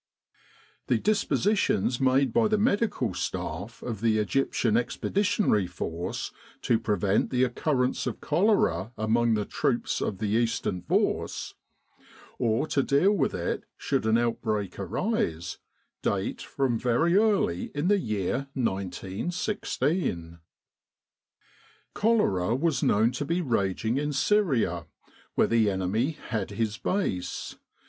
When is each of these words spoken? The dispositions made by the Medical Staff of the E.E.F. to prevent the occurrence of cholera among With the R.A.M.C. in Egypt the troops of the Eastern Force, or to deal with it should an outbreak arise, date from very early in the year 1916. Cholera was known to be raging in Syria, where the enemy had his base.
The 0.87 0.97
dispositions 0.97 1.99
made 2.01 2.33
by 2.33 2.47
the 2.47 2.57
Medical 2.57 3.13
Staff 3.13 3.83
of 3.83 4.01
the 4.01 4.13
E.E.F. 4.13 6.31
to 6.71 6.79
prevent 6.79 7.29
the 7.29 7.43
occurrence 7.43 8.07
of 8.07 8.19
cholera 8.19 8.91
among 8.97 9.35
With 9.35 9.51
the 9.51 9.55
R.A.M.C. 9.61 9.61
in 9.61 9.61
Egypt 9.61 9.61
the 9.61 9.61
troops 9.61 10.01
of 10.01 10.17
the 10.17 10.27
Eastern 10.29 10.81
Force, 10.81 11.53
or 12.39 12.65
to 12.65 12.81
deal 12.81 13.11
with 13.11 13.35
it 13.35 13.63
should 13.77 14.07
an 14.07 14.17
outbreak 14.17 14.79
arise, 14.79 15.59
date 16.01 16.41
from 16.41 16.79
very 16.79 17.15
early 17.15 17.65
in 17.75 17.87
the 17.87 17.99
year 17.99 18.47
1916. 18.55 20.39
Cholera 21.93 22.55
was 22.55 22.81
known 22.81 23.11
to 23.11 23.23
be 23.23 23.41
raging 23.43 23.99
in 23.99 24.11
Syria, 24.11 24.87
where 25.35 25.45
the 25.45 25.69
enemy 25.69 26.17
had 26.31 26.49
his 26.49 26.79
base. 26.79 27.55